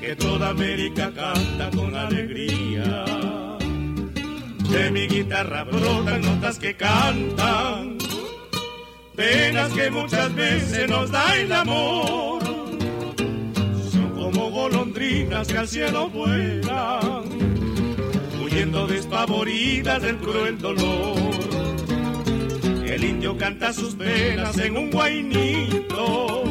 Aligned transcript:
que 0.00 0.16
toda 0.16 0.50
América 0.50 1.12
canta 1.14 1.70
con 1.76 1.94
alegría. 1.94 3.04
De 4.70 4.90
mi 4.90 5.06
guitarra 5.06 5.64
brotan 5.64 6.22
notas 6.22 6.58
que 6.58 6.74
cantan, 6.74 7.98
penas 9.14 9.72
que 9.72 9.90
muchas 9.90 10.34
veces 10.34 10.88
nos 10.88 11.10
da 11.10 11.36
el 11.36 11.52
amor 11.52 12.42
como 14.14 14.50
golondrinas 14.50 15.48
que 15.48 15.58
al 15.58 15.68
cielo 15.68 16.08
vuelan, 16.08 17.24
huyendo 18.42 18.86
despavoridas 18.86 20.00
del 20.00 20.16
cruel 20.16 20.58
dolor. 20.58 21.18
El 22.86 23.04
indio 23.04 23.36
canta 23.36 23.72
sus 23.72 23.94
penas 23.94 24.56
en 24.58 24.76
un 24.78 24.90
guainito, 24.90 26.41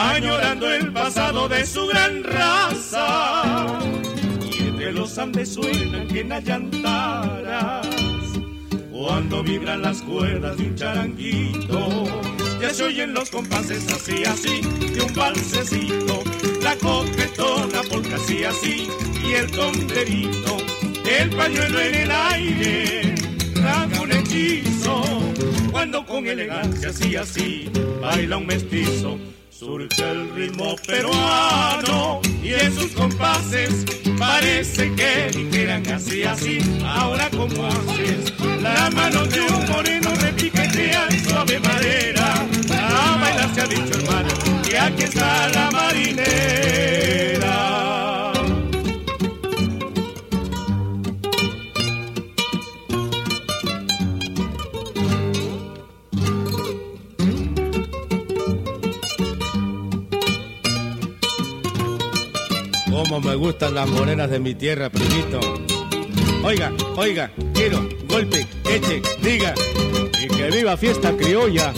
añorando 0.00 0.72
el 0.72 0.92
pasado 0.92 1.48
de 1.48 1.66
su 1.66 1.86
gran 1.86 2.24
raza. 2.24 3.78
Y 4.50 4.68
entre 4.68 4.92
los 4.92 5.18
Andes 5.18 5.52
suenan 5.54 6.08
que 6.08 6.24
nayantaras, 6.24 7.86
cuando 8.90 9.42
vibran 9.42 9.82
las 9.82 10.00
cuerdas 10.02 10.56
de 10.56 10.64
un 10.64 10.74
charanguito 10.74 12.06
ya 12.60 12.74
se 12.74 12.84
oyen 12.84 13.14
los 13.14 13.30
compases 13.30 13.90
así, 13.90 14.22
así, 14.24 14.60
de 14.92 15.00
un 15.00 15.14
balsecito, 15.14 16.22
la 16.62 16.76
coquetona 16.76 17.80
porque 17.90 18.14
así, 18.14 18.44
así, 18.44 18.88
y 19.26 19.32
el 19.32 19.50
tonterito, 19.50 20.58
el 21.08 21.30
pañuelo 21.30 21.80
en 21.80 21.94
el 21.94 22.10
aire, 22.10 23.14
traga 23.54 24.00
un 24.02 24.12
hechizo, 24.12 25.02
cuando 25.70 26.04
con 26.04 26.26
elegancia 26.26 26.90
así, 26.90 27.16
así, 27.16 27.70
baila 28.02 28.36
un 28.36 28.46
mestizo. 28.46 29.18
Surge 29.60 30.02
el 30.10 30.34
ritmo 30.34 30.74
peruano 30.86 32.22
y 32.42 32.54
en 32.54 32.74
sus 32.74 32.92
compases 32.92 33.84
parece 34.18 34.90
que 34.94 35.30
dijeran 35.36 35.86
así, 35.92 36.22
así. 36.22 36.60
Ahora 36.82 37.28
como 37.28 37.66
haces, 37.66 38.32
la 38.62 38.88
mano 38.88 39.22
de 39.26 39.38
un 39.42 39.70
moreno 39.70 40.14
repiquetea 40.18 41.08
en 41.10 41.24
suave 41.28 41.60
madera. 41.60 42.36
A 42.72 43.18
bailar 43.20 43.54
se 43.54 43.60
ha 43.60 43.66
dicho 43.66 43.98
hermano 43.98 44.30
y 44.66 44.74
aquí 44.76 45.02
está 45.02 45.48
la 45.48 45.70
marinera. 45.70 46.59
Como 63.10 63.28
me 63.28 63.34
gustan 63.34 63.74
las 63.74 63.88
morenas 63.88 64.30
de 64.30 64.38
mi 64.38 64.54
tierra, 64.54 64.88
primito. 64.88 65.40
Oiga, 66.44 66.72
oiga, 66.94 67.32
quiero, 67.52 67.88
golpe, 68.06 68.46
eche, 68.64 69.02
diga, 69.20 69.52
y 70.22 70.28
que 70.28 70.48
viva 70.52 70.76
fiesta 70.76 71.16
criolla. 71.16 71.72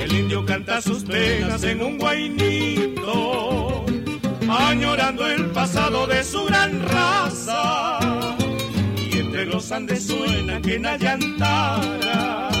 El 0.00 0.12
indio 0.12 0.46
canta 0.46 0.80
sus 0.80 1.02
penas 1.02 1.64
en 1.64 1.82
un 1.82 1.98
guainito, 1.98 2.47
suena 9.86 10.60
que 10.60 10.76
nayantaras 10.76 12.56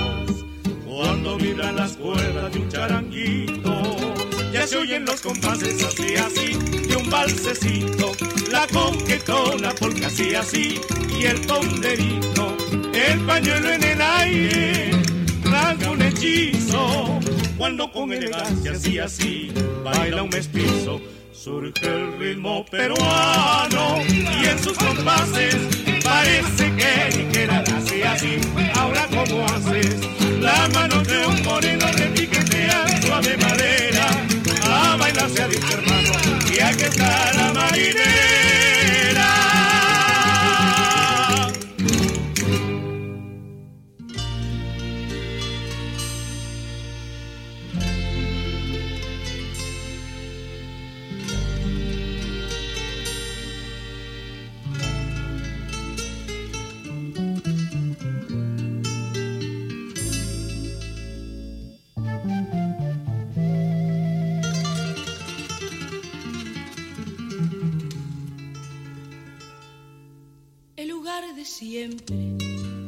cuando 0.86 1.36
vibran 1.36 1.74
las 1.74 1.96
cuerdas 1.96 2.52
de 2.52 2.60
un 2.60 2.68
charanguito. 2.68 3.96
Ya 4.52 4.66
se 4.66 4.76
oyen 4.76 5.04
los 5.04 5.20
compases 5.20 5.82
así, 5.84 6.14
así, 6.14 6.54
de 6.86 6.96
un 6.96 7.10
balsecito, 7.10 8.12
la 8.52 8.66
conquetona 8.68 9.74
porque 9.80 10.06
así, 10.06 10.34
así, 10.36 10.80
y 11.18 11.24
el 11.24 11.40
ponderito, 11.40 12.56
el 12.94 13.20
pañuelo 13.26 13.72
en 13.72 13.82
el 13.82 14.00
aire, 14.00 14.90
traga 15.42 15.90
un 15.90 16.02
hechizo, 16.02 17.18
cuando 17.58 17.90
con 17.90 18.12
elegancia 18.12 18.72
así, 18.72 18.98
así, 18.98 19.52
baila 19.84 20.22
un 20.22 20.30
mestizo 20.30 21.00
Surge 21.32 21.86
el 21.86 22.18
ritmo 22.18 22.66
peruano 22.66 24.02
y 24.08 24.44
en 24.44 24.58
sus 24.58 24.76
compases 24.76 25.56
parece 26.08 26.64
que 26.78 27.18
dijera 27.18 27.64
así, 27.76 28.02
así. 28.02 28.40
Ahora 28.74 29.06
como 29.08 29.44
haces 29.46 29.96
la 30.40 30.68
mano 30.74 31.02
de 31.02 31.26
un 31.26 31.42
moreno 31.42 31.86
repiquetea 31.92 33.00
suave 33.02 33.36
madera. 33.36 34.06
A 34.62 34.96
bailar 34.96 35.30
se 35.30 35.42
ha 35.42 35.48
dicho 35.48 35.72
hermano 35.72 36.12
y 36.54 36.60
aquí 36.60 36.84
está 36.84 37.32
la 37.34 37.52
marinera. 37.52 38.57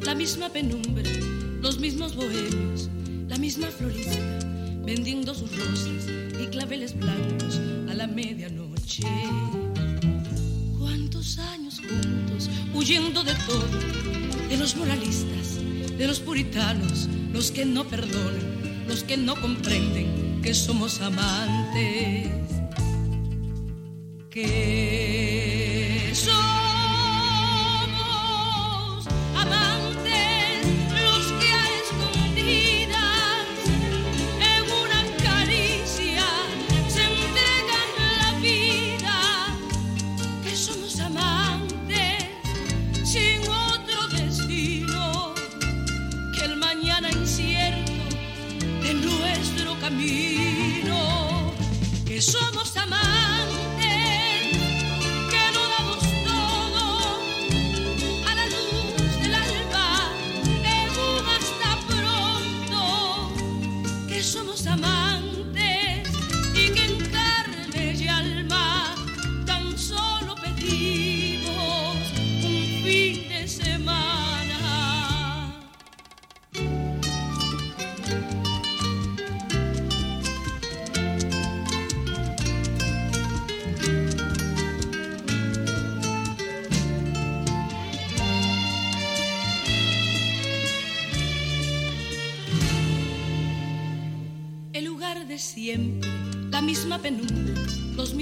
La 0.02 0.14
misma 0.14 0.48
penumbra, 0.48 1.10
los 1.60 1.78
mismos 1.78 2.16
bohemios, 2.16 2.88
la 3.28 3.36
misma 3.36 3.68
florista, 3.68 4.18
vendiendo 4.84 5.34
sus 5.34 5.50
rosas 5.56 6.06
y 6.42 6.46
claveles 6.46 6.98
blancos 6.98 7.60
a 7.88 7.94
la 7.94 8.06
medianoche. 8.06 9.04
¿Cuántos 10.78 11.38
años 11.38 11.80
juntos, 11.80 12.50
huyendo 12.74 13.22
de 13.22 13.34
todo, 13.46 13.68
de 14.48 14.56
los 14.56 14.76
moralistas, 14.76 15.58
de 15.96 16.06
los 16.06 16.20
puritanos, 16.20 17.08
los 17.32 17.50
que 17.50 17.64
no 17.64 17.84
perdonan, 17.84 18.86
los 18.88 19.04
que 19.04 19.16
no 19.16 19.40
comprenden 19.40 20.40
que 20.42 20.54
somos 20.54 21.00
amantes? 21.00 22.28
Que 24.30 26.12
somos 26.14 26.69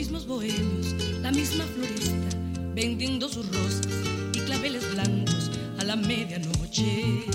mismos 0.09 0.27
bohemios, 0.27 0.95
la 1.21 1.31
misma 1.31 1.65
florista, 1.65 2.39
vendiendo 2.75 3.29
sus 3.29 3.47
rosas 3.55 3.87
y 4.33 4.39
claveles 4.41 4.91
blancos 4.95 5.51
a 5.79 5.85
la 5.85 5.97
medianoche. 5.97 7.27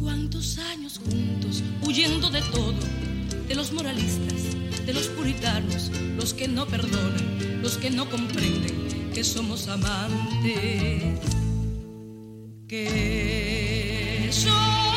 ¿Cuántos 0.00 0.58
años 0.58 0.98
juntos, 1.04 1.62
huyendo 1.82 2.30
de 2.30 2.40
todo, 2.40 2.72
de 3.46 3.54
los 3.54 3.72
moralistas, 3.72 4.86
de 4.86 4.94
los 4.94 5.08
puritanos, 5.08 5.90
los 6.16 6.32
que 6.32 6.48
no 6.48 6.64
perdonan, 6.64 7.60
los 7.60 7.76
que 7.76 7.90
no 7.90 8.08
comprenden 8.08 9.10
que 9.12 9.22
somos 9.22 9.68
amantes? 9.68 11.20
Que 12.68 14.30
somos 14.32 14.89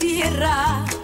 tierra. 0.00 0.99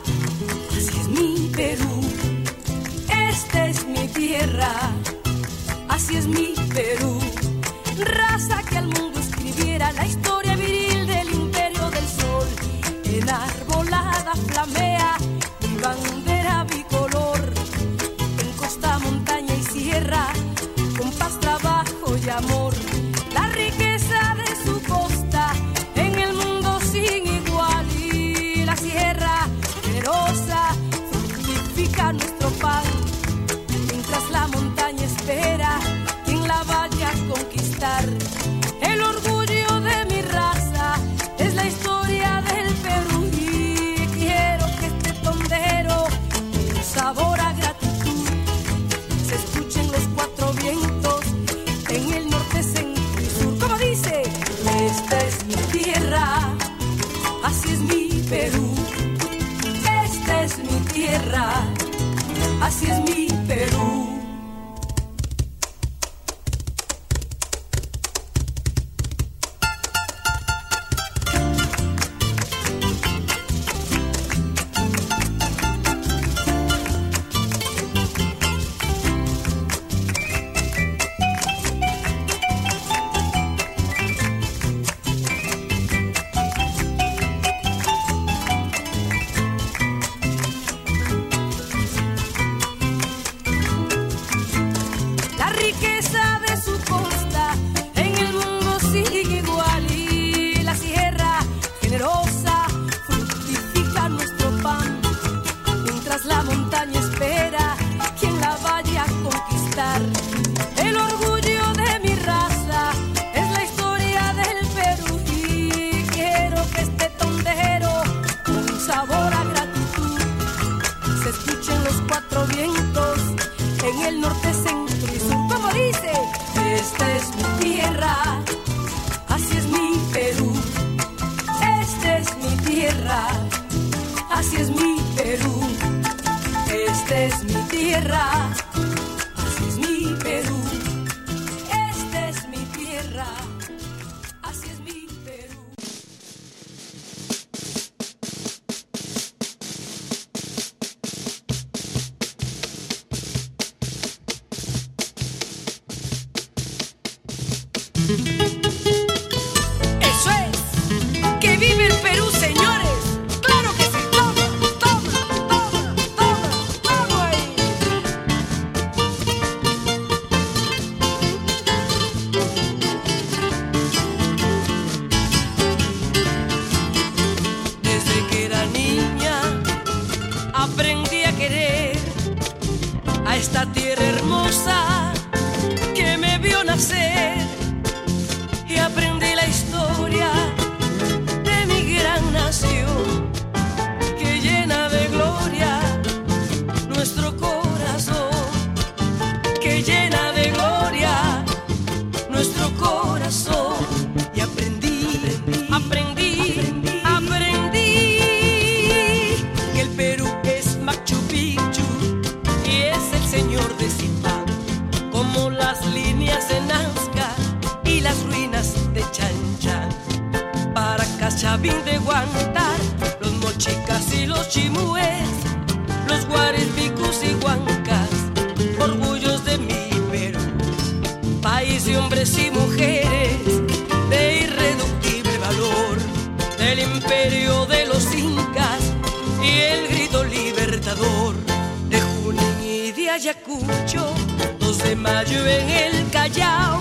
en 245.61 245.71
el 245.71 246.11
Callao, 246.11 246.81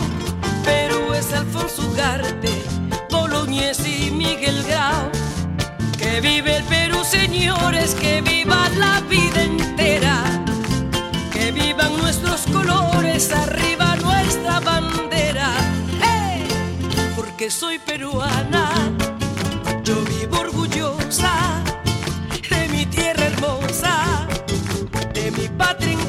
pero 0.64 1.14
es 1.14 1.32
Alfonso 1.34 1.82
Ugarte, 1.90 2.52
Boloñez 3.10 3.80
y 3.88 4.12
Miguel 4.12 4.64
Grau. 4.68 5.10
Que 5.98 6.22
vive 6.22 6.58
el 6.58 6.64
Perú, 6.64 7.04
señores, 7.04 7.96
que 7.96 8.22
viva 8.22 8.70
la 8.78 9.02
vida 9.02 9.44
entera, 9.44 10.24
que 11.32 11.52
vivan 11.52 11.98
nuestros 11.98 12.42
colores, 12.52 13.32
arriba 13.32 13.96
nuestra 13.98 14.60
bandera. 14.60 15.52
¡Hey! 16.02 16.46
Porque 17.16 17.50
soy 17.50 17.80
peruana, 17.80 18.70
yo 19.84 19.96
vivo 20.04 20.40
orgullosa 20.40 21.64
de 22.50 22.68
mi 22.70 22.86
tierra 22.86 23.26
hermosa, 23.26 24.28
de 25.14 25.32
mi 25.32 25.48
patria. 25.50 26.05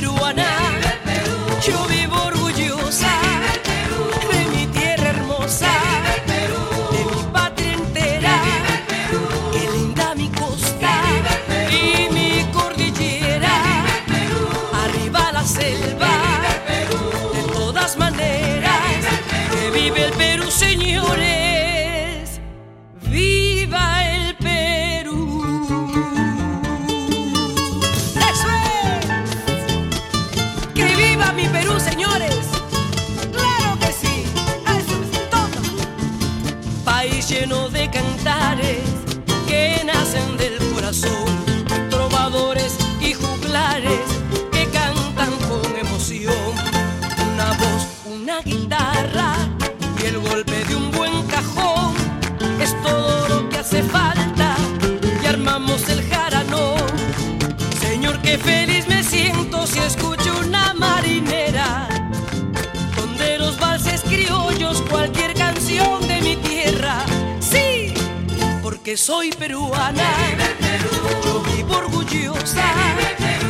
do 0.00 0.10
I? 0.14 0.59
una 48.10 48.40
guitarra 48.40 49.34
y 50.02 50.06
el 50.06 50.18
golpe 50.18 50.64
de 50.64 50.74
un 50.74 50.90
buen 50.90 51.22
cajón 51.28 51.94
es 52.60 52.74
todo 52.82 53.28
lo 53.28 53.48
que 53.48 53.58
hace 53.58 53.82
falta 53.84 54.56
y 55.22 55.26
armamos 55.26 55.88
el 55.88 56.02
jarano. 56.08 56.74
Señor, 57.80 58.20
qué 58.22 58.36
feliz 58.36 58.88
me 58.88 59.04
siento 59.04 59.64
si 59.66 59.78
escucho 59.78 60.32
una 60.44 60.74
marinera, 60.74 61.88
donde 62.96 63.38
los 63.38 63.58
valses 63.60 64.00
criollos, 64.02 64.82
cualquier 64.90 65.34
canción 65.34 66.06
de 66.08 66.20
mi 66.20 66.36
tierra. 66.36 67.04
Sí, 67.38 67.94
porque 68.62 68.96
soy 68.96 69.30
peruana, 69.30 70.10
Perú. 70.58 70.90
yo 71.24 71.42
vivo 71.54 71.76
orgullosa. 71.76 72.64
Perú. 73.18 73.49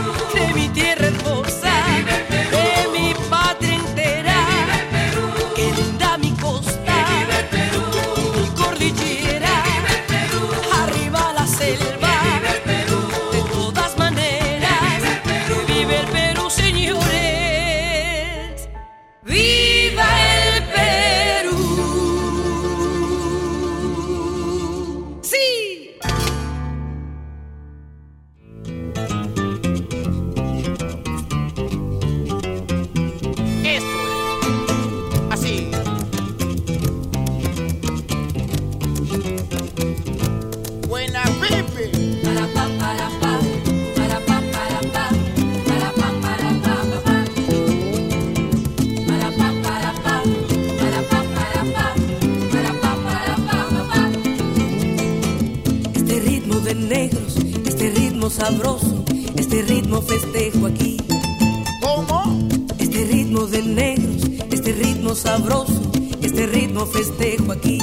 ritmo 63.31 63.47
de 63.47 63.63
negros, 63.63 64.23
este 64.51 64.73
ritmo 64.73 65.15
sabroso, 65.15 65.93
este 66.21 66.49
ritmo 66.49 66.85
festejo 66.85 67.53
aquí. 67.53 67.79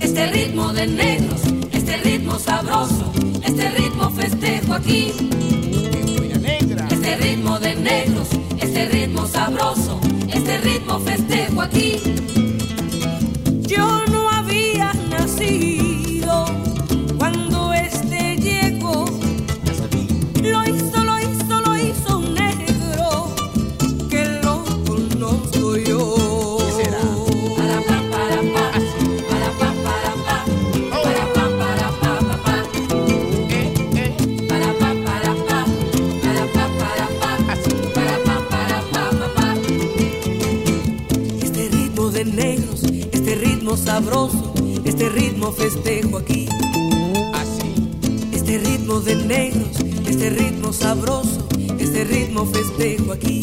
Este 0.00 0.26
ritmo 0.28 0.72
de 0.72 0.86
negros, 0.86 1.42
este 1.70 1.98
ritmo 1.98 2.38
sabroso, 2.38 3.12
este 3.44 3.68
ritmo 3.72 4.10
festejo 4.10 4.72
aquí. 4.72 5.12
Este 6.90 7.16
ritmo 7.18 7.58
de 7.58 7.74
negros, 7.74 8.28
este 8.58 8.88
ritmo 8.88 9.26
sabroso, 9.26 10.00
este 10.32 10.58
ritmo 10.62 10.98
festejo 11.00 11.60
aquí. 11.60 12.00
Yo 13.66 14.07
ritmo 43.68 43.84
sabroso, 43.84 44.54
este 44.84 45.10
ritmo 45.10 45.52
festejo 45.52 46.16
aquí. 46.16 46.48
Así. 47.34 47.74
Este 48.32 48.56
ritmo 48.56 49.00
de 49.00 49.14
negros, 49.14 49.68
este 50.06 50.30
ritmo 50.30 50.72
sabroso, 50.72 51.46
este 51.78 52.04
ritmo 52.04 52.46
festejo 52.46 53.12
aquí. 53.12 53.40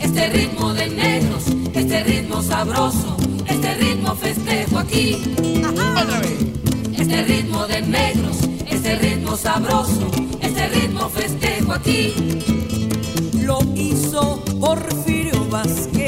Este 0.00 0.28
ritmo 0.30 0.74
de 0.74 0.90
negros, 0.90 1.44
este 1.72 2.02
ritmo 2.02 2.42
sabroso, 2.42 3.16
este 3.46 3.74
ritmo 3.74 4.16
festejo 4.16 4.78
aquí. 4.78 5.62
Ajá. 5.62 6.20
Este 6.98 7.22
ritmo 7.22 7.66
de 7.68 7.82
negros, 7.82 8.38
este 8.66 8.96
ritmo 8.96 9.36
sabroso, 9.36 10.10
este 10.40 10.68
ritmo 10.68 11.08
festejo 11.10 11.72
aquí. 11.74 12.12
Lo 13.40 13.60
hizo 13.76 14.42
Porfirio 14.58 15.44
Vázquez 15.48 16.01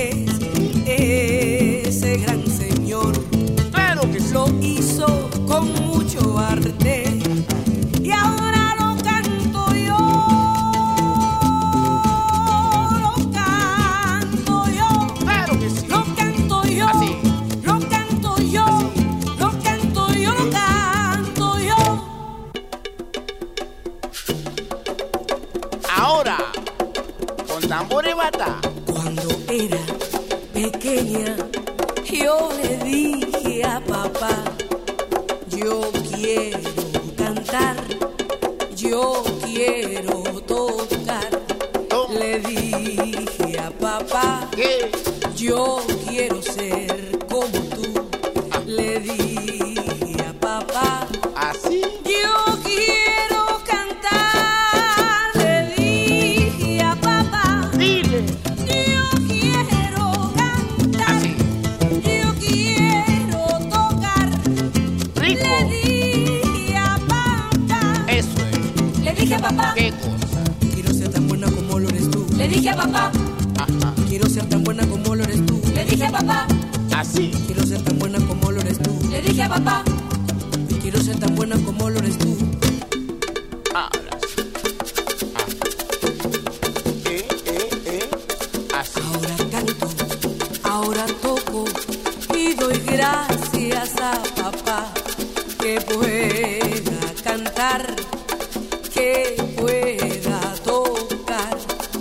pueda 99.57 100.55
tocar. 100.65 101.57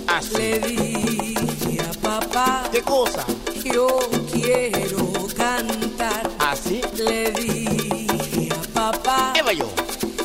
Así. 0.06 0.36
Le 0.36 0.58
dije 0.60 1.80
a 1.82 1.92
papá. 2.00 2.62
¿Qué 2.72 2.82
cosa? 2.82 3.24
Yo 3.64 3.86
quiero 4.32 5.12
cantar. 5.36 6.30
Así. 6.38 6.80
Le 6.98 7.30
dije 7.32 8.48
a 8.52 8.72
papá. 8.72 9.32
¿Qué 9.34 9.42
va 9.42 9.52
yo? 9.52 9.68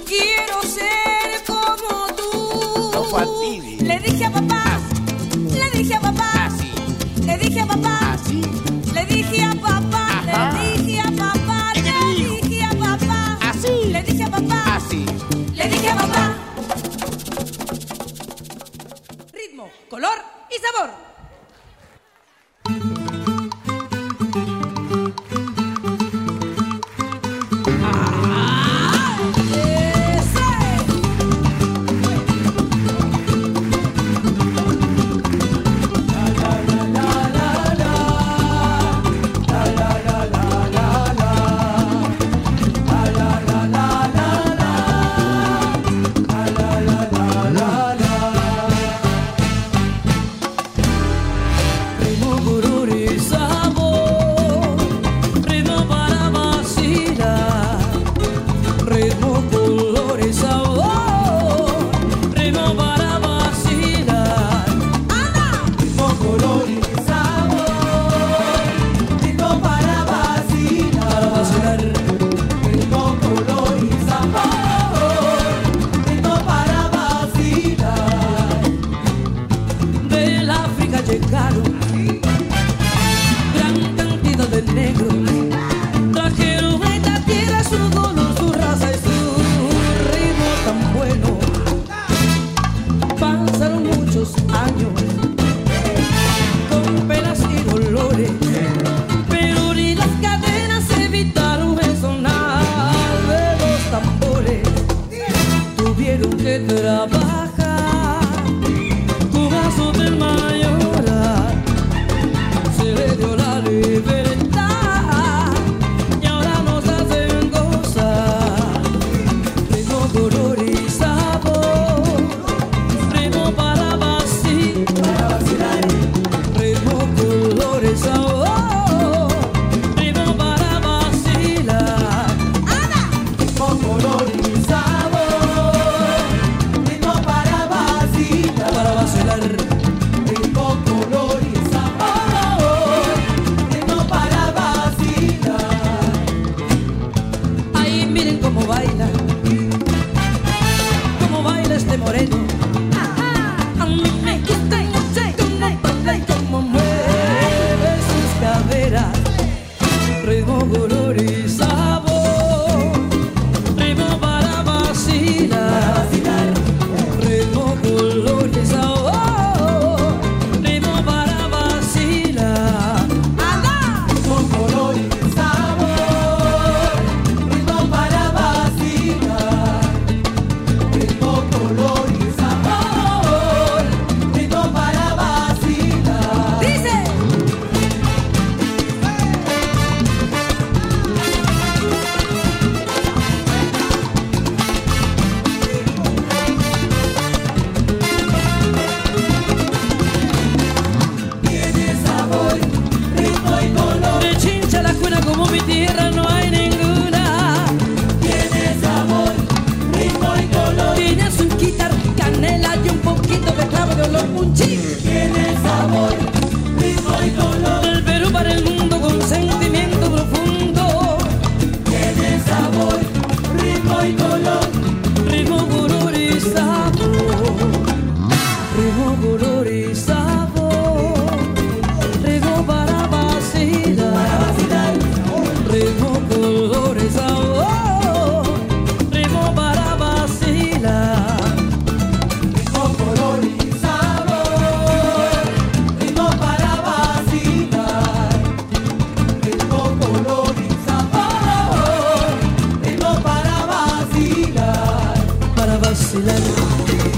Quiero 0.05 0.61
ser 0.63 1.43
como 1.45 2.07
tú. 2.15 2.91
No. 2.93 3.85
Le 3.87 3.99
dije 3.99 4.25
a 4.25 4.31
papá. 4.31 4.63
Le 5.53 5.77
dije 5.77 5.95
a 5.95 6.01
papá. 6.01 6.49
Le 7.25 7.37
dije 7.37 7.61
a 7.61 7.65
papá. 7.65 8.13
Así. 8.13 8.41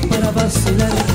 para 0.10 0.32
vacilar. 0.32 1.11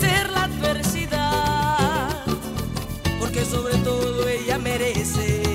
vencer 0.00 0.30
la 0.30 0.44
adversidad, 0.44 2.24
porque 3.18 3.44
sobre 3.44 3.76
todo 3.78 4.28
ella 4.28 4.58
merece. 4.58 5.45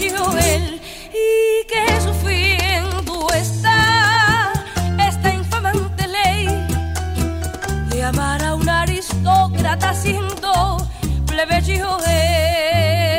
nació 0.00 0.38
él 0.38 0.80
y 1.12 1.66
que 1.66 2.00
sufriendo 2.00 3.28
está 3.34 4.52
esta 4.98 5.34
infamante 5.34 6.06
ley 6.08 6.46
de 7.90 8.02
amar 8.02 8.42
a 8.42 8.54
un 8.54 8.66
aristócrata 8.68 9.94
siendo 9.94 10.78
plebeyo 11.26 11.98
él. 12.08 13.10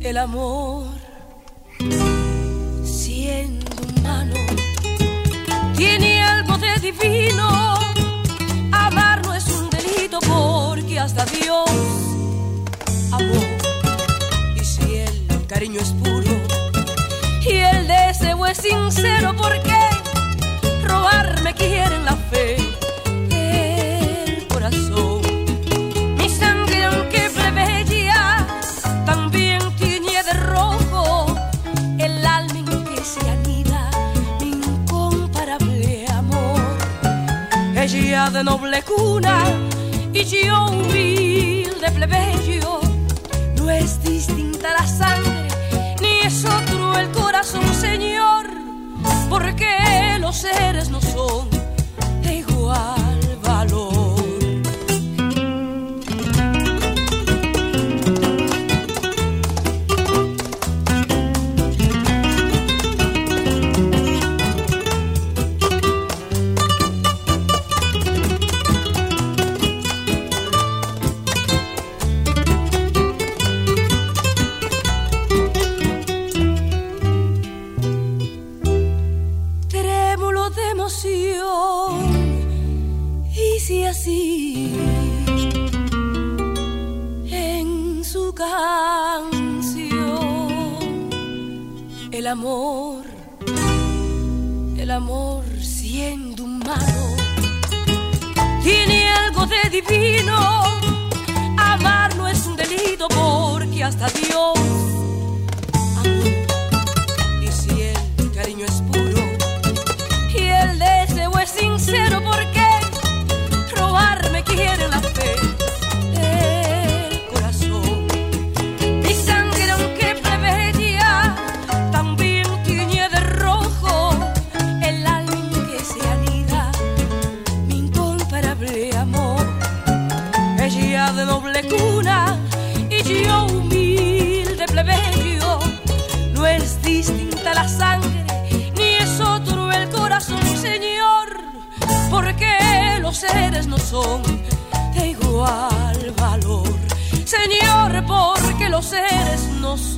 el 0.00 0.16
amor. 0.18 0.63
sincero 18.54 19.34
porque 19.36 19.74
robarme 20.86 21.54
quieren 21.54 22.04
la 22.04 22.16
fe, 22.30 22.56
el 23.30 24.46
corazón. 24.48 25.20
Mi 26.16 26.28
sangre 26.28 26.84
aunque 26.84 27.30
plebeya 27.34 28.46
también 29.04 29.60
tiñe 29.76 30.22
de 30.22 30.32
rojo 30.32 31.26
el 31.98 32.26
alma 32.26 32.58
en 32.58 32.84
que 32.84 33.04
se 33.04 33.28
anida 33.28 33.90
mi 34.40 34.50
incomparable 34.50 36.06
amor. 36.08 36.60
Ella 37.76 38.30
de 38.30 38.44
noble 38.44 38.82
cuna 38.82 39.36
y 40.12 40.24
yo 40.24 40.66
humilde 40.66 41.90
plebeyo, 41.92 42.80
no 43.56 43.70
es 43.70 44.02
distinta 44.02 44.72
la 44.72 44.86
sangre 44.86 45.23
porque 49.34 49.66
los 50.20 50.36
seres 50.36 50.90
no 50.90 51.00
son 51.00 51.53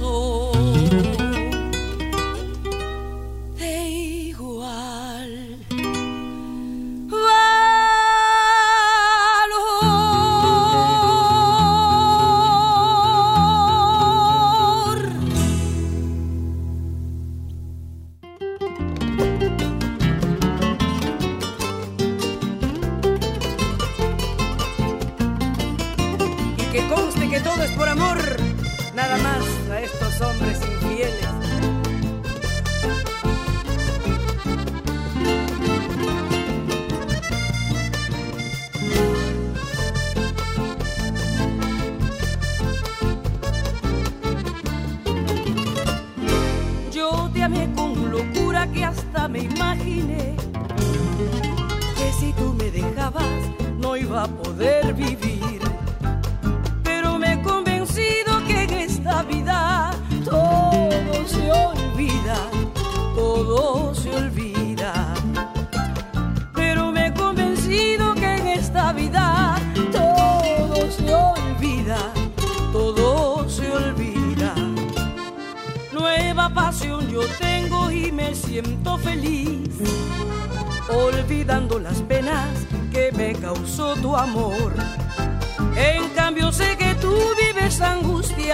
soul. 0.06 0.35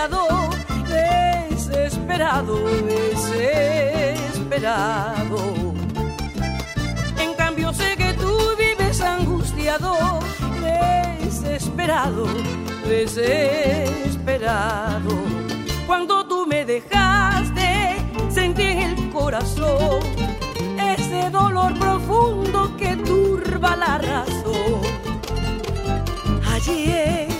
Angustiado, 0.02 0.50
desesperado, 1.48 2.58
desesperado. 2.84 5.38
En 7.18 7.34
cambio 7.34 7.72
sé 7.72 7.96
que 7.96 8.12
tú 8.14 8.36
vives 8.58 9.00
angustiado, 9.00 10.18
desesperado, 10.60 12.26
desesperado. 12.88 15.10
Cuando 15.86 16.26
tú 16.26 16.44
me 16.46 16.64
dejaste, 16.64 17.96
sentí 18.28 18.62
en 18.62 18.80
el 18.80 19.10
corazón 19.10 20.00
ese 20.96 21.30
dolor 21.30 21.78
profundo 21.78 22.76
que 22.76 22.96
turba 22.96 23.76
la 23.76 23.98
razón. 23.98 24.42
Después 26.72 27.31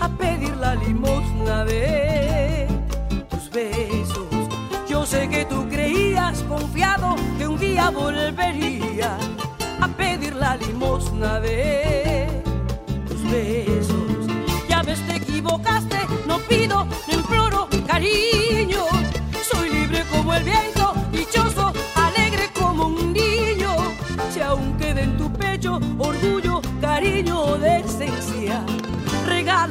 a 0.00 0.08
pedir 0.08 0.56
la 0.56 0.74
limosna 0.74 1.64
de 1.64 2.66
tus 3.28 3.50
besos. 3.50 4.26
Yo 4.88 5.04
sé 5.04 5.28
que 5.28 5.44
tú 5.44 5.68
creías, 5.68 6.42
confiado, 6.44 7.16
que 7.38 7.46
un 7.46 7.58
día 7.58 7.90
volvería 7.90 9.16
a 9.80 9.88
pedir 9.88 10.34
la 10.34 10.56
limosna 10.56 11.40
de 11.40 11.85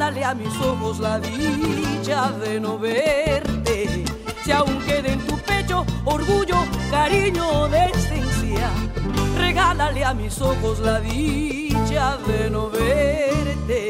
regálale 0.05 0.23
a 0.23 0.35
mis 0.35 0.55
ojos 0.61 0.99
la 0.99 1.19
dicha 1.19 2.29
de 2.31 2.59
no 2.59 2.77
verte. 2.77 4.03
Si 4.43 4.51
aún 4.51 4.77
queda 4.85 5.09
en 5.09 5.25
tu 5.25 5.35
pecho 5.39 5.83
orgullo, 6.03 6.57
cariño, 6.91 7.67
decencia, 7.69 8.69
regálale 9.35 10.05
a 10.05 10.13
mis 10.13 10.39
ojos 10.41 10.77
la 10.79 10.99
dicha 10.99 12.17
de 12.27 12.51
no 12.51 12.69
verte. 12.69 13.89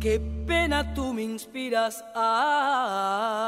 Qué 0.00 0.20
pena 0.46 0.92
tú 0.92 1.14
me 1.14 1.22
inspiras. 1.22 2.04
Ay, 2.14 3.38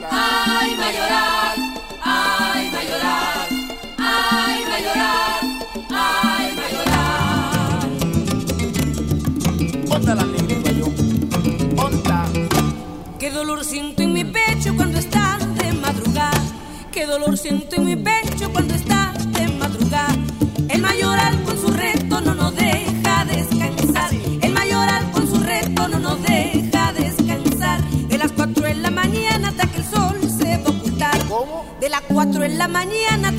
Tata. 0.00 0.60
Ay, 0.60 0.76
mayoral, 0.76 1.56
ay, 2.02 2.70
mayoral, 2.70 3.48
ay, 3.98 4.64
mayoral, 4.70 5.40
ay, 5.90 6.54
mayoral. 6.60 7.88
Ponta 9.88 10.14
la 10.14 10.24
negra, 10.24 10.72
yo. 10.72 10.86
Ponta. 11.74 12.26
Qué 13.18 13.30
dolor 13.30 13.64
siento 13.64 14.02
en 14.02 14.12
mi 14.12 14.24
pecho 14.24 14.76
cuando 14.76 14.98
estás 14.98 15.54
de 15.56 15.72
madrugada. 15.72 16.42
Qué 16.92 17.06
dolor 17.06 17.36
siento 17.36 17.76
en 17.76 17.84
mi 17.84 17.96
pecho 17.96 18.52
cuando 18.52 18.74
estás 18.74 19.32
de 19.32 19.48
madrugada. 19.48 20.14
El 20.68 20.80
mayoral 20.80 21.37
4 32.38 32.48
de 32.52 32.56
la 32.56 32.68
mañana 32.68 33.37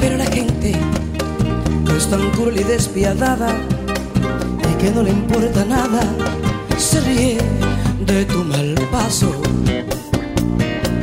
Pero 0.00 0.16
la 0.16 0.26
gente 0.26 0.74
es 1.96 2.10
tan 2.10 2.30
cruel 2.30 2.60
y 2.60 2.64
despiadada 2.64 3.54
y 4.70 4.74
que 4.82 4.90
no 4.90 5.02
le 5.02 5.10
importa 5.10 5.64
nada, 5.64 6.02
se 6.76 7.00
ríe 7.00 7.38
de 8.06 8.24
tu 8.26 8.44
mal 8.44 8.74
paso. 8.90 9.32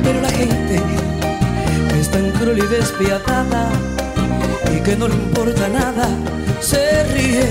Pero 0.02 0.20
la 0.20 0.30
gente 0.30 0.80
es 2.00 2.10
tan 2.10 2.30
cruel 2.32 2.58
y 2.58 2.66
despiadada 2.66 3.70
y 4.74 4.80
que 4.80 4.96
no 4.96 5.08
le 5.08 5.14
importa 5.14 5.68
nada, 5.68 6.08
se 6.60 7.04
ríe 7.14 7.48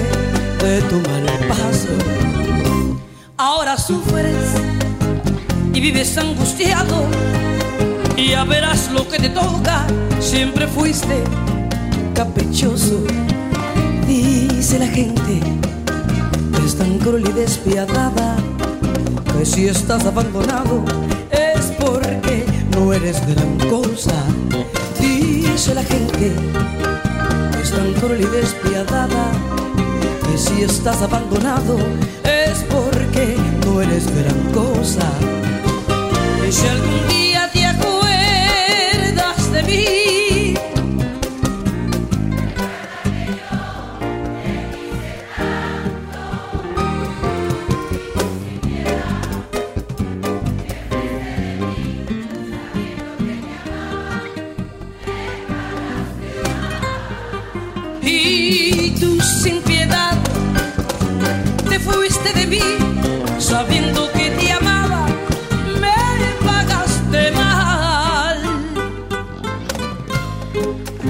de 0.63 0.81
tu 0.89 0.95
mal 1.09 1.25
paso. 1.47 1.93
Ahora 3.37 3.77
sufres 3.77 4.35
y 5.73 5.79
vives 5.81 6.17
angustiado 6.17 7.07
y 8.17 8.29
ya 8.29 8.43
verás 8.43 8.91
lo 8.91 9.07
que 9.07 9.17
te 9.17 9.29
toca. 9.29 9.85
Siempre 10.19 10.67
fuiste 10.67 11.23
caprichoso, 12.13 13.03
dice 14.07 14.79
la 14.79 14.87
gente. 14.87 15.39
Es 16.65 16.75
tan 16.75 16.97
cruel 16.99 17.27
y 17.27 17.31
despiadada 17.31 18.37
que 19.37 19.45
si 19.45 19.67
estás 19.67 20.05
abandonado 20.05 20.83
es 21.31 21.65
porque 21.79 22.45
no 22.75 22.93
eres 22.93 23.21
gran 23.27 23.57
cosa, 23.69 24.13
dice 24.99 25.75
la 25.75 25.83
gente. 25.83 26.31
Es 27.61 27.71
tan 27.71 27.93
cruel 27.93 28.21
y 28.21 28.25
despiadada 28.25 29.31
que 30.25 30.37
si 30.37 30.63
estás 30.63 31.01
abandonado 31.01 31.77
es 32.23 32.63
porque 32.69 33.35
no 33.65 33.81
eres 33.81 34.05
gran 34.15 34.53
cosa. 34.53 35.09
Y 36.47 36.51
si 36.51 36.67
algún 36.67 37.07
día 37.07 37.32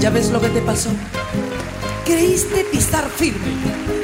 ya 0.03 0.09
ves 0.09 0.31
lo 0.31 0.41
que 0.41 0.49
te 0.49 0.61
pasó. 0.61 0.89
Creíste 2.03 2.65
pisar 2.65 3.09
firme. 3.09 3.53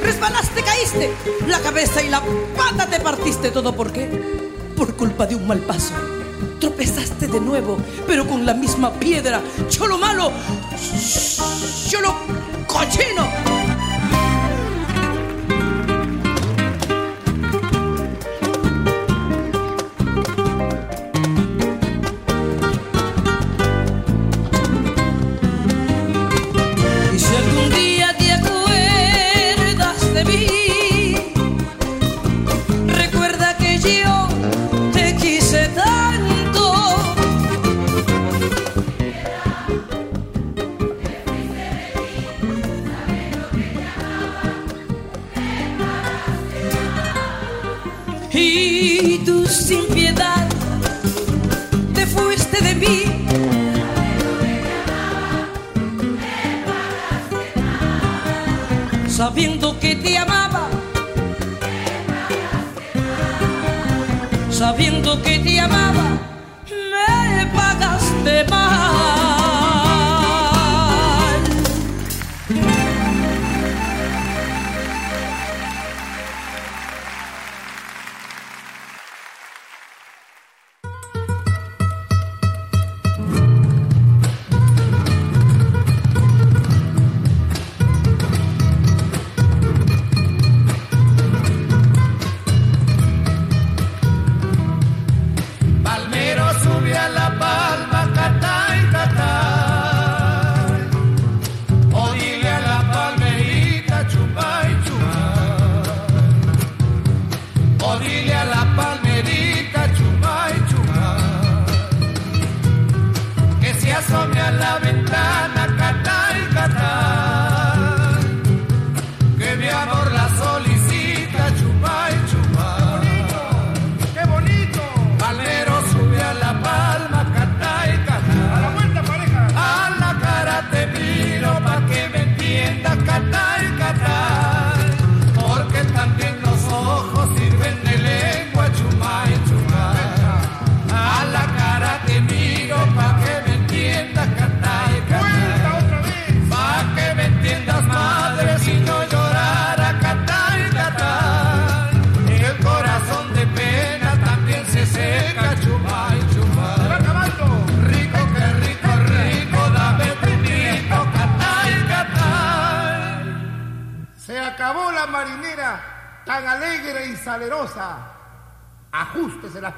Resbalaste 0.02 0.64
caíste. 0.64 1.10
La 1.46 1.60
cabeza 1.60 2.02
y 2.02 2.08
la 2.08 2.24
pata 2.56 2.90
te 2.90 3.02
partiste. 3.02 3.52
Todo 3.52 3.76
por 3.76 3.92
qué 3.92 4.10
por 4.78 4.96
culpa 4.96 5.28
de 5.28 5.36
un 5.36 5.46
mal 5.46 5.60
paso. 5.60 5.94
Tropezaste 6.58 7.28
de 7.28 7.42
nuevo 7.42 7.78
pero 8.08 8.26
con 8.26 8.46
la 8.46 8.54
misma 8.54 8.94
piedra. 8.94 9.42
Cholo 9.68 9.98
malo. 9.98 10.32
Cholo 11.90 12.16
cochino 12.66 13.59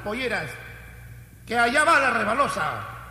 polleras, 0.02 0.50
que 1.46 1.58
allá 1.58 1.84
va 1.84 1.98
la 2.00 2.10
rebalosa. 2.10 3.01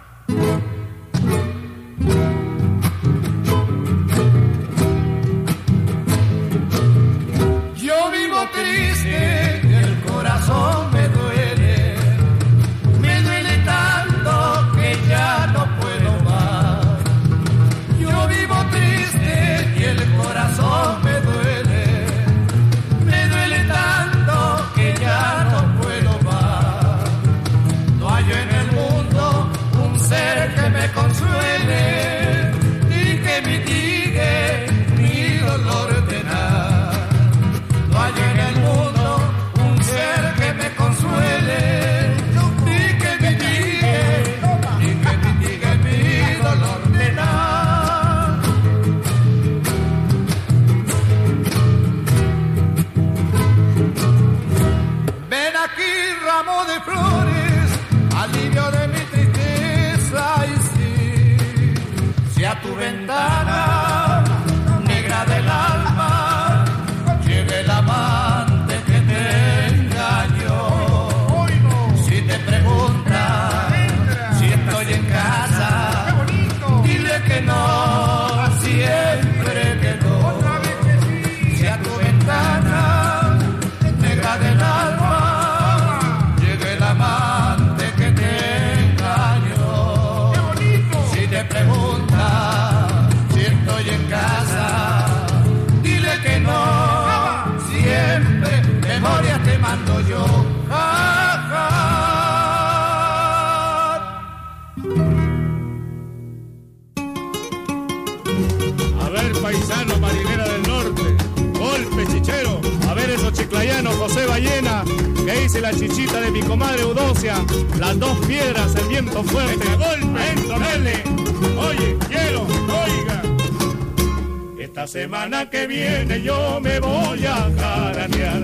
Semana 125.12 125.50
que 125.50 125.68
viene 125.68 126.22
yo 126.22 126.62
me 126.62 126.80
voy 126.80 127.26
a 127.26 127.36
jaranear. 127.60 128.44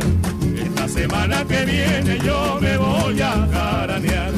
Esta 0.65 0.87
semana 0.89 1.45
que 1.45 1.63
viene 1.63 2.19
yo 2.25 2.59
me 2.59 2.75
voy 2.75 3.21
a 3.21 3.47
jaranear. 3.53 4.33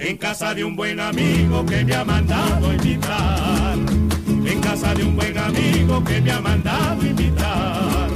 En 0.00 0.16
casa 0.16 0.52
de 0.52 0.64
un 0.64 0.74
buen 0.74 0.98
amigo 0.98 1.64
que 1.64 1.84
me 1.84 1.94
ha 1.94 2.04
mandado 2.04 2.72
invitar 2.72 3.78
en 4.46 4.60
casa 4.60 4.94
de 4.94 5.04
un 5.04 5.14
buen 5.14 5.38
amigo 5.38 6.02
que 6.02 6.20
me 6.20 6.32
ha 6.32 6.40
mandado 6.40 7.06
invitar. 7.06 8.08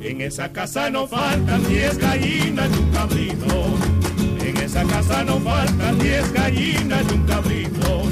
En 0.00 0.20
esa 0.20 0.52
casa 0.52 0.88
no 0.88 1.08
faltan 1.08 1.66
diez 1.68 1.98
gallinas 1.98 2.70
y 2.72 2.78
un 2.78 2.90
cabrito. 2.92 3.64
En 4.46 4.56
esa 4.58 4.84
casa 4.84 5.24
no 5.24 5.40
faltan 5.40 5.98
diez 5.98 6.32
gallinas 6.32 7.02
y 7.10 7.14
un 7.14 7.26
cabrito. 7.26 8.02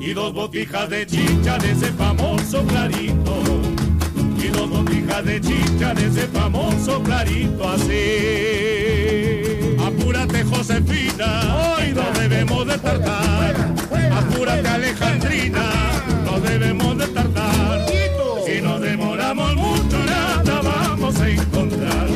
Y 0.00 0.12
dos 0.14 0.34
botijas 0.34 0.90
de 0.90 1.06
chicha 1.06 1.58
de 1.58 1.70
ese 1.70 1.92
famoso 1.92 2.64
clarito. 2.64 3.59
De 5.20 5.38
chicha 5.38 5.92
de 5.92 6.06
ese 6.06 6.26
famoso 6.28 7.02
clarito 7.02 7.68
así. 7.68 8.16
Apúrate 9.78 10.44
Josefina, 10.44 11.76
hoy 11.76 11.92
no 11.92 12.10
debemos 12.18 12.66
de 12.66 12.78
tardar. 12.78 13.54
Apúrate 14.12 14.66
Alejandrina, 14.66 15.62
no 16.24 16.40
debemos 16.40 16.96
de 16.96 17.06
tardar. 17.08 17.86
Si 18.46 18.62
nos 18.62 18.80
demoramos 18.80 19.56
mucho 19.56 19.98
nada 20.06 20.62
vamos 20.62 21.20
a 21.20 21.28
encontrar. 21.28 22.08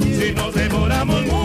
Si 0.00 0.32
nos 0.32 0.52
demoramos 0.52 1.22
mucho 1.26 1.37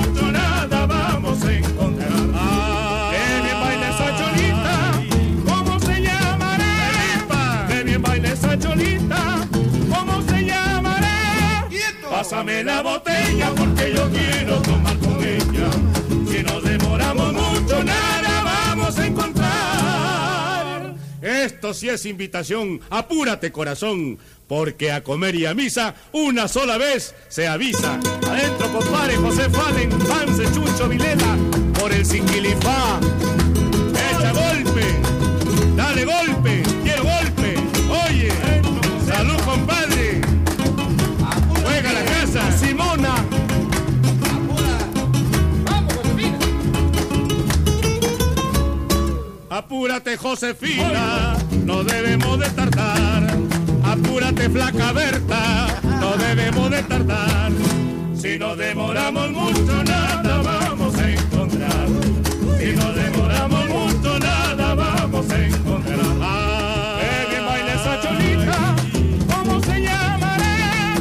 Pásame 12.44 12.64
la 12.66 12.82
botella 12.82 13.54
porque 13.56 13.94
yo 13.96 14.10
quiero 14.10 14.62
tomar 14.64 14.98
con 14.98 15.18
ella. 15.24 15.70
Si 16.30 16.44
nos 16.44 16.62
demoramos 16.62 17.32
mucho, 17.32 17.82
nada 17.82 18.44
vamos 18.44 18.98
a 18.98 19.08
encontrar. 19.08 20.94
Esto 21.22 21.74
sí 21.74 21.88
es 21.88 22.06
invitación. 22.06 22.82
Apúrate, 22.90 23.54
corazón. 23.54 24.18
Porque 24.46 24.92
a 24.92 25.02
comer 25.04 25.36
y 25.36 25.46
a 25.46 25.54
misa, 25.54 25.96
una 26.12 26.50
sola 26.50 26.78
vez 26.78 27.16
se 27.30 27.48
avisa. 27.48 27.98
Adentro, 28.28 28.74
compadre, 28.74 29.16
José 29.16 29.50
Fallen, 29.50 29.90
Pance, 30.00 30.44
Chucho, 30.54 30.90
Vilela, 30.90 31.38
por 31.80 31.94
el 31.94 32.06
Sinquilifá. 32.06 33.00
Apúrate, 49.54 50.18
Josefina, 50.18 51.38
no 51.64 51.84
debemos 51.84 52.40
de 52.40 52.50
tardar. 52.50 53.38
Apúrate, 53.84 54.50
flaca 54.50 54.92
Berta, 54.94 55.68
no 56.02 56.18
debemos 56.18 56.72
de 56.72 56.82
tardar. 56.82 57.52
Si 58.20 58.40
nos 58.40 58.58
demoramos 58.58 59.30
mucho, 59.30 59.84
nada 59.84 60.42
vamos 60.42 60.96
a 60.98 61.08
encontrar. 61.08 61.88
Si 62.58 62.74
nos 62.74 62.96
demoramos 62.96 63.70
mucho, 63.70 64.18
nada 64.18 64.74
vamos 64.74 65.30
a 65.30 65.46
encontrar. 65.46 66.00
Que 67.00 67.30
bien 67.30 67.46
baila 67.46 67.74
esa 67.76 68.02
cholita, 68.02 68.76
¿cómo 69.36 69.62
se 69.62 69.82
llamará? 69.82 70.96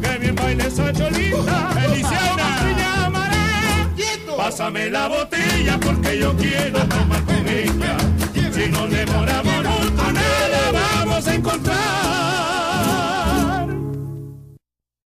Que 0.00 0.18
bien 0.18 0.34
baila 0.34 0.64
esa 0.64 0.92
cholita, 0.94 1.68
Feliciana, 1.74 2.56
¿cómo 2.56 2.58
se 2.62 2.74
llamará? 2.80 3.90
Pásame 4.34 4.88
la 4.88 5.08
botella 5.08 5.78
porque 5.78 6.18
yo 6.18 6.34
quiero 6.36 6.78
tomar 6.86 7.27
América, 7.48 7.96
llenos 8.54 8.90
de 8.90 9.02
amor, 9.02 9.64
con 9.96 10.12
nada 10.12 10.70
vamos 10.70 11.26
a 11.26 11.34
encontrar. 11.34 12.67